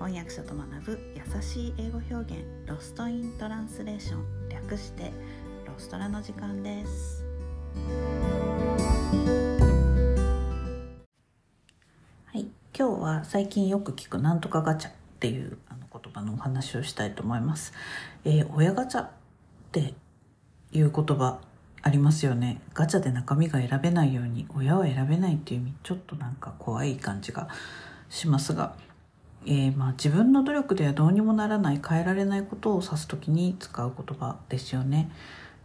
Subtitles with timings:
[0.00, 5.12] 翻訳者と学ぶ優しい英語表現ロストイントランスレーション略して
[5.66, 7.22] ロストラの時間です。
[12.24, 12.46] はい。
[12.74, 17.74] 今日は最近よく聞くなんとかガチャっていうあの言葉のお話をしたいと思います、
[18.24, 19.10] えー、親ガチャっ
[19.70, 19.92] て
[20.72, 21.40] いう言葉
[21.82, 22.62] ありますよね。
[22.72, 27.48] ガチャで中身が選べないように親は選べないっていう意味ちょっとなんか怖い感じが
[28.08, 28.76] しますが、
[29.46, 35.10] えー、まあ自分の努力ではどうにもならない変えられないことを指す時に使う言葉ですよね。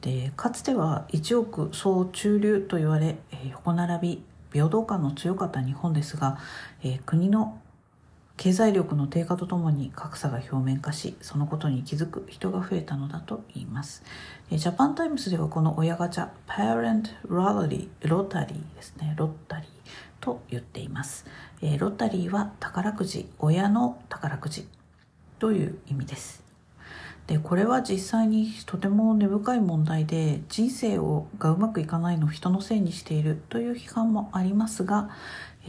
[0.00, 4.22] でかつては一億総中流と言われ、えー、横並び
[4.52, 6.38] 平等感の強かった日本ですが、
[6.82, 7.58] えー、国の
[8.38, 14.04] 経済力の低下とともに格差が表面化し、そのことに気づく人が増えたのだと言います。
[14.50, 19.68] ジャパンタイムズではこの親ガチャ、Parent Lottery、lottery ですね、 lottery
[20.20, 21.26] と言っています。
[21.60, 24.68] ロッタリーは宝くじ、親の宝くじ
[25.40, 26.46] という意味です。
[27.26, 35.10] で、これは実際にとても根深い問題で、人生をがうまくいかないのを人のせいにしているという批判もありますが、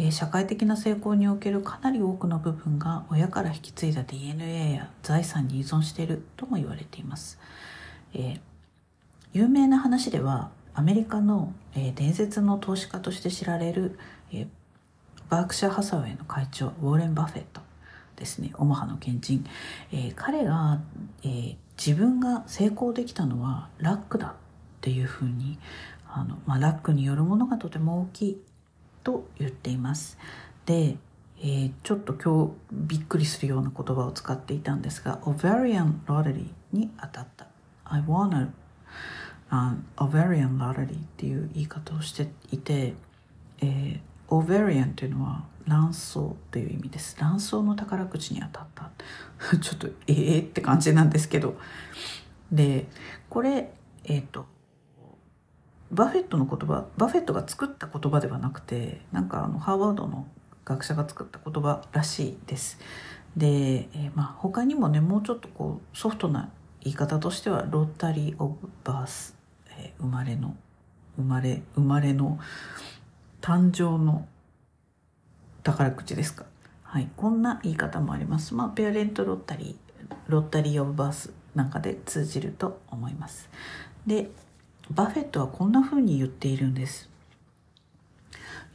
[0.01, 7.37] え社会的な成功におけるかなり多くの部分が親から引き継いだ DNA や財産に依存しているとも言われています、
[8.13, 8.39] えー、
[9.33, 13.99] 有名な話ではアメリカの、えー、伝説の投資家として知られる、
[14.31, 14.47] えー、
[15.27, 17.59] バークシャー・ハサウェイの会長ウォーレン・バフェット
[18.15, 18.51] ですね。
[18.55, 19.45] オマハの賢人、
[19.93, 20.81] え彼が、
[21.23, 24.33] え自分が成功できたのはラックだっ
[24.81, 25.57] ていうふうに
[26.05, 28.41] あの、まあ、ラックによるものがとても大きい
[29.09, 30.19] と言っています。
[30.67, 30.97] で、
[31.41, 37.47] えー、ちょっと今日びっくりするような言葉を使っていたんですが、ovarian lottery に当たった。
[37.85, 38.51] I wanna、
[39.49, 42.93] uh, ovarian lottery っていう言い方をしていて、
[43.61, 43.99] えー、
[44.29, 46.13] ovarian というのは卵巣
[46.51, 47.17] という意味です。
[47.17, 48.91] 卵巣の宝くじに当たった。
[49.57, 51.57] ちょっとええー、って感じなんですけど。
[52.51, 52.87] で、
[53.27, 54.45] これ、えっ、ー、と、
[55.91, 60.27] バフェットの言葉バフェットが作った言葉ではなくてなんかあのハーバードの
[60.65, 62.77] 学者が作った言葉らしいです。
[63.35, 66.49] で、えー、まあ他にもねもうちょっとこうソフトな
[66.81, 69.35] 言い方としては lottery of birth、
[69.77, 70.55] えー、生まれの
[71.17, 72.39] 生まれ生まれの
[73.41, 74.27] 誕生の
[75.63, 76.45] 宝くじですか。
[76.83, 78.53] はい、こんな言い方もあります。
[78.53, 83.49] まあ parent lottery lottery of birth なんかで通じると思います。
[84.05, 84.29] で
[84.91, 87.09] バフェットはこんな風に言っているんです。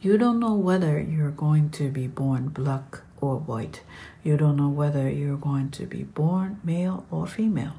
[0.01, 3.81] You don't know whether you're going to be born black or white.
[4.23, 7.73] You don't know whether you're going to be born male or female.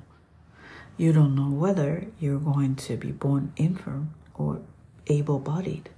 [0.99, 4.61] You don't know whether you're going to be born infirm or
[5.07, 5.91] able bodied.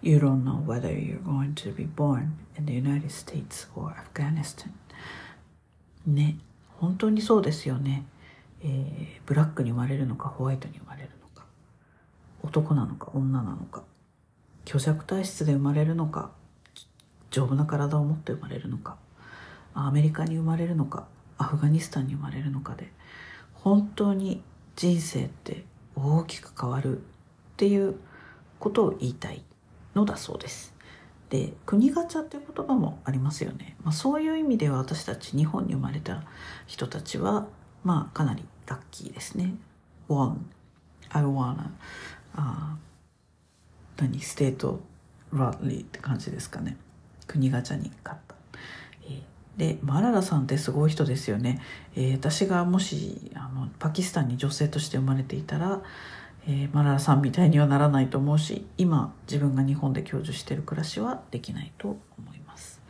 [0.00, 4.72] You don't know whether you're going to be born in the United States or Afghanistan.
[6.06, 6.38] ね、
[6.78, 8.04] 本当にそうですよね。
[8.62, 10.97] えー、ブラックに生まれるのかホワイトに生まれるのか
[12.48, 13.84] 男なのか女なのか
[14.66, 16.30] 虚弱体質で生まれるのか
[17.30, 18.96] 丈夫な体を持って生まれるのか
[19.74, 21.06] アメリカに生まれるのか
[21.36, 22.90] アフガニスタンに生まれるのかで
[23.52, 24.42] 本当に
[24.76, 25.64] 人生って
[25.94, 27.00] 大きく変わるっ
[27.58, 27.96] ていう
[28.58, 29.42] ことを言いたい
[29.94, 30.74] のだそうです。
[31.28, 36.22] で国ガチャっていう言葉もありますよね、まあ、そういう意味では私たち日本に生まれた
[36.66, 37.46] 人たちは
[37.84, 39.54] まあかなりラッキーですね。
[40.08, 40.46] One,
[41.10, 41.70] I wanna
[42.34, 42.76] あ
[43.96, 44.80] 何 state
[45.32, 46.76] lottery って感じですかね。
[47.26, 48.38] 国ガチャに勝った、
[49.58, 51.60] でマララさんってすごい人ですよね、
[51.96, 55.82] えー、私がもしあのパキスタンに女性として生まれていたら、
[56.46, 62.80] えー、マララさんみたいにはならないと思うし今自分が日本で享受してる暮らしはできないと思います。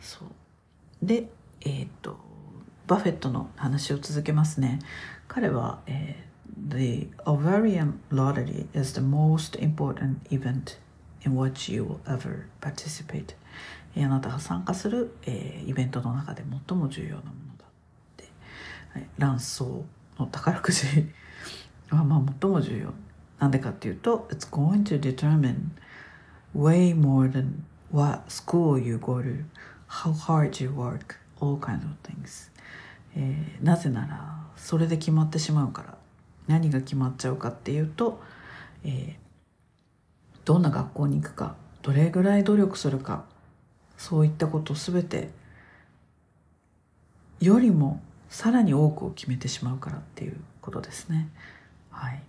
[0.00, 0.28] そう。
[1.02, 1.28] で
[1.60, 2.18] えっ、と
[2.86, 4.78] バフェットの話を続けますね。
[5.28, 6.35] 彼は、えー
[6.68, 10.78] the ovarian lottery is the most important event
[11.22, 13.34] in which you will ever participate
[13.96, 17.68] あなたが参加する、えー、イベントの中で最も重要なものだっ
[18.16, 18.24] て、
[18.92, 19.60] はい、卵巣
[20.18, 20.86] の宝くじ
[21.88, 22.92] はまあ最も重要
[23.38, 25.70] なんでかっていうと it's going to determine
[26.54, 29.44] way more than what school you go to
[29.88, 32.50] how hard you work all kinds of things、
[33.16, 35.96] えー、なぜならそれで決まってしまうから
[36.46, 38.20] 何が決まっちゃうかっていうと、
[38.84, 39.14] えー、
[40.44, 43.24] どんな学校に行くかどれぐらい努力するか
[43.96, 45.30] そういったこと全て
[47.40, 51.28] よりもさらに多くを決めてしまうからっていうことですね。
[51.90, 52.22] はい。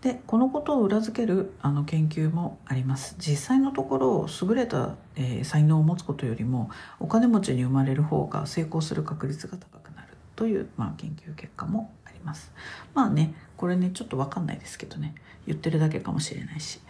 [0.00, 12.52] でこのことを裏付けるあの研究もあります実際のところ優れた、えー、才能を持つことよりもお金持ちに生まれる方が成功する確率が高くなるという、まあ、研究結果もります。
[12.94, 15.14] まあねこれねちょっと分かんないですけどね。
[15.46, 16.80] 言ってるだけかもしれないし。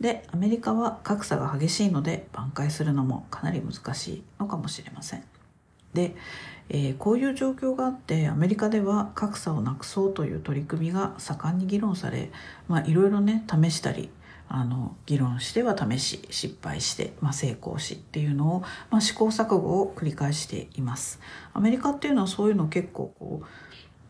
[0.00, 5.24] でアメリカは格差が激しいので挽回するのもかなり難しいのかもしれません。
[5.94, 6.14] で、
[6.68, 12.30] えー、こういう状況があってアメリカでは格差をなくそうという取り組みが盛んに議論され、
[12.68, 14.10] まあ、いろいろね試したり
[14.50, 18.60] あの議論しては試し失敗して、まあ、成功しっていうのを、
[18.90, 21.20] まあ、試行錯誤を繰り返しています。
[21.52, 23.46] アメリカっていうのはそういうの結構こう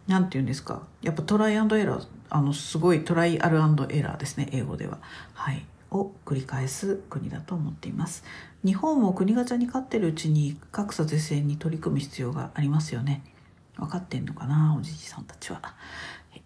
[0.08, 0.82] 何て言うんですか？
[1.02, 3.60] やっぱトライアンドエラーあのすごいトライアルエ
[4.02, 4.98] ラーですね英語では。
[5.34, 5.64] はい。
[5.90, 8.22] を繰り返す国だと思っています。
[8.62, 13.22] 日本も国ガチャに勝ってるうちに格差是正に取り組む必要がありますよね。
[13.76, 15.60] 分かってんのかなおじいさんたちは。
[15.62, 15.72] は
[16.34, 16.42] い、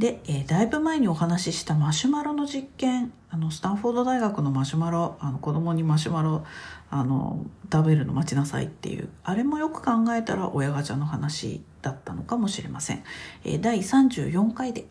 [0.00, 6.44] で、えー、だいぶ前にお話ししたマシュマロの実験あのスタンフォード大学のマシュマロあの子供にマシュマロ
[6.90, 13.04] あの食べるの待ちなさいっていうあれもよく考えたら親ガチャの話だったのかもしれません、
[13.44, 14.86] えー、第34回で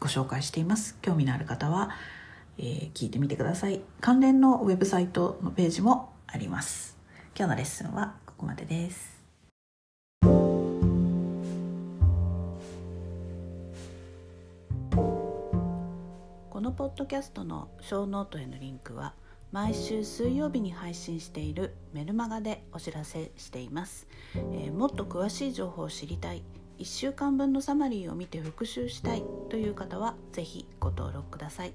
[0.00, 0.98] ご紹介しています。
[1.02, 1.90] 興味のある方は
[2.58, 3.80] えー、聞いてみてください。
[4.00, 6.96] 関連のウェブサイトのページもあります。
[7.36, 9.17] 今日のレッスンはここまでです。
[16.68, 19.14] のポッドキャストのショーノートへのリンクは
[19.52, 26.42] 毎週水曜日に配信しているメルマガでお知らせしています、えー、もっと詳しい情報を知りたい
[26.78, 31.72] 1週間分のサマリーを見て復習したいという方はぜひご登録ください。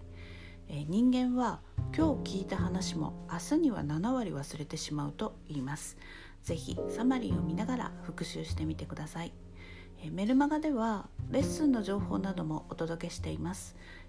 [0.69, 1.60] え人間は
[1.98, 5.98] 今日聞いた話も明日には7割忘れてしまうと言います。
[6.44, 9.34] ぜひサマリーを見ながら復習してみてください。
[10.04, 13.75] えメルマガではレッスンの情報などもお届けしています。